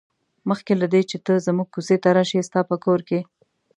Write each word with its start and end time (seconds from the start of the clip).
مخکې 0.49 0.73
له 0.81 0.87
دې 0.93 1.01
چې 1.09 1.17
ته 1.25 1.33
زموږ 1.45 1.67
کوڅې 1.73 1.95
ته 2.03 2.09
راشې 2.17 2.41
ستا 2.47 2.59
په 2.69 2.75
کور 2.83 2.99
کې. 3.07 3.19